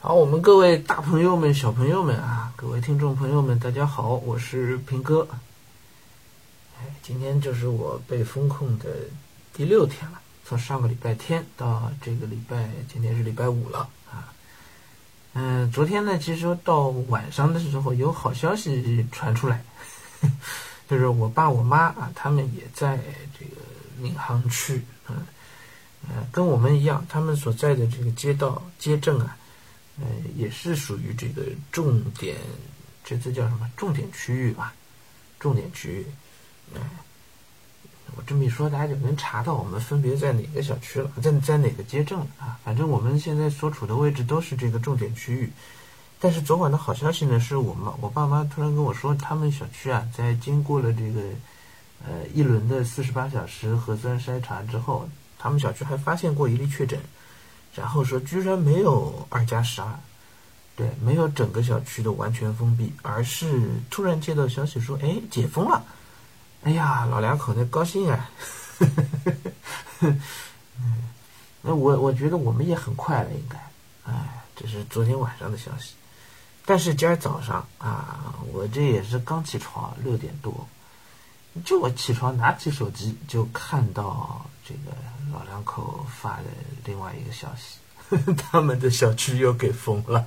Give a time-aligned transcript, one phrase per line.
[0.00, 5.26] 好，我们各位大朋友们、小朋友们啊，各位听众朋友们，大家好，我是平哥。
[6.78, 8.86] 哎，今天就是我被封控的
[9.52, 14.32] 第六天了，从上个礼拜天到这个礼拜，今天是礼拜五了啊。
[15.32, 19.64] 嗯，昨天呢，其实到晚上的时候有好消息传出来，
[20.88, 23.00] 就是我爸我妈啊，他们也在
[23.36, 23.56] 这个
[24.00, 25.16] 闵行区，嗯，
[26.08, 29.36] 呃，跟我们一样，他们所在的这个街道街镇啊。
[30.00, 32.36] 呃，也是属于这个重点，
[33.04, 34.72] 这次叫什么重点区域吧？
[35.40, 36.06] 重点区域，
[36.74, 36.80] 哎，
[38.16, 42.58] 我这么一说，大家就能查到我们分别在哪个小区了，在在哪个街镇了啊？
[42.64, 45.50] 反正我们现在所处的位置都是这个重点区域。
[46.20, 51.20] 但是昨晚的好消息呢，是我妈我爸妈突然跟我说，他们小区啊，在经过了这个
[52.04, 57.00] 呃一轮的四十八小时核酸筛查之后，他们小区还发现过一例确诊。
[57.78, 59.88] 然后说，居然没有二加十二，
[60.74, 65.82] 对，没有整个小区的完全封闭，而是突然接到消息说，哎，解封了，
[66.64, 68.30] 哎呀，老两口那高兴啊，
[70.00, 70.20] 嗯，
[71.62, 73.56] 那我我觉得我们也很快了，应该，
[74.04, 75.94] 哎，这是昨天晚上的消息，
[76.66, 80.66] 但是今儿早上啊，我这也是刚起床，六点多，
[81.64, 84.96] 就我起床拿起手机就看到这个。
[85.30, 86.44] 老两口发的
[86.86, 87.76] 另外一个消息，
[88.34, 90.26] 他们的小区又给封了。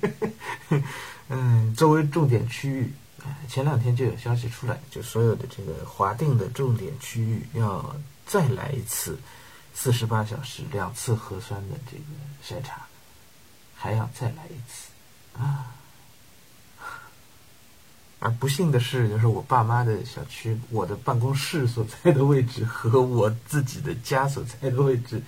[1.28, 2.92] 嗯，作为重点区域，
[3.48, 9.18] 前两天就有消息出来，就所有的这个划定的重点区域要再来一次
[9.72, 12.04] 四十八小时两次核酸的这个
[12.60, 12.86] 筛查，
[13.74, 14.90] 还要再来一次
[15.42, 15.72] 啊。
[18.20, 25.22] 而不幸的是，就是我爸妈的小区，我的办公室所在的位置和我自己的家所在的位置，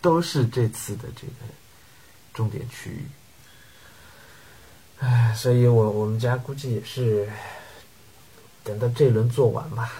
[0.00, 1.32] 都是这次的这个
[2.32, 3.04] 重点区域。
[5.00, 7.28] 唉，所以我我们家估计也是
[8.62, 9.92] 等到这轮做完吧，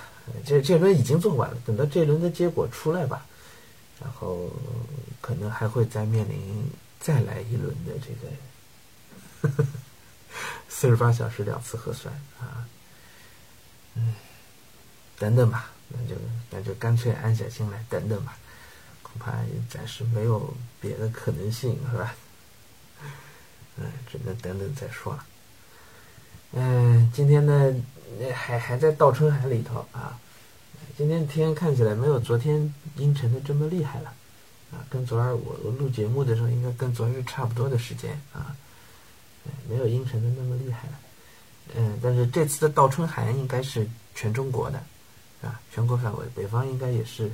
[0.45, 3.27] 这这轮已经做完了，等到这轮的结果出来吧，
[4.01, 4.49] 然后
[5.21, 6.71] 可能还会再面临
[7.01, 8.33] 再来一轮的这个。
[9.43, 9.65] 呵呵
[10.79, 12.69] 四十八小时两次核酸啊，
[13.95, 14.13] 嗯，
[15.19, 16.15] 等等吧，那就
[16.51, 18.37] 那就干脆安下心来等等吧，
[19.03, 19.33] 恐怕
[19.71, 22.15] 暂时没有别的可能性，是吧？
[23.79, 25.25] 嗯，只能等等再说了。
[26.53, 27.75] 嗯，今天呢
[28.35, 30.21] 还还在倒春寒里头啊，
[30.99, 34.13] 今天天看起来没有昨天阴沉的这么厉害了
[34.73, 38.55] 啊，跟昨儿我我录节目的时候应该跟昨日差不多的时间啊。
[39.69, 40.99] 没有阴沉的那么厉害了，
[41.77, 44.79] 嗯，但是这次的倒春寒应该是全中国的，
[45.43, 47.31] 啊，全国范围，北方应该也是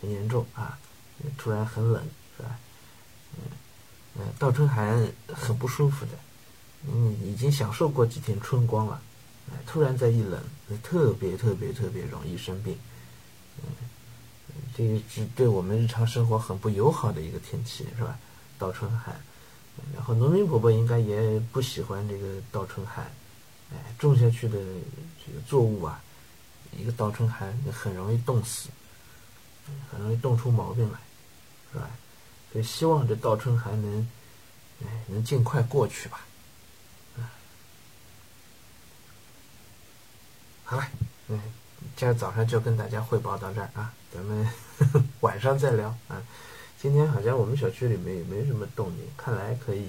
[0.00, 0.78] 很严重啊，
[1.36, 2.02] 突然很冷，
[2.36, 2.58] 是吧？
[3.36, 3.42] 嗯，
[4.18, 6.12] 嗯，倒春寒很不舒服的，
[6.86, 9.00] 嗯，已经享受过几天春光了，
[9.66, 10.42] 突然再一冷，
[10.82, 12.78] 特别特别特别容易生病，
[13.58, 13.64] 嗯，
[14.76, 18.18] 这个是对我们日常生活很不友好的一个天气，是吧？
[18.58, 19.20] 倒春寒。
[19.94, 23.04] 然后农民伯伯应该也不喜欢这个倒春寒，
[23.72, 24.58] 哎，种下去的
[25.24, 26.00] 这个作物啊，
[26.76, 28.68] 一个倒春寒很容易冻死，
[29.90, 30.98] 很容易冻出毛病来，
[31.72, 31.90] 是吧？
[32.52, 34.08] 所以希望这倒春寒能，
[34.84, 36.24] 哎，能尽快过去吧。
[40.64, 40.86] 好了，
[41.28, 41.40] 嗯，
[41.96, 44.48] 今儿早上就跟大家汇报到这儿啊，咱们
[45.20, 46.22] 晚上再聊啊。
[46.84, 49.86] 今天好像我们小区里面也没什么动静，看来可以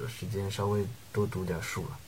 [0.00, 1.98] 有时间稍微多读点书了。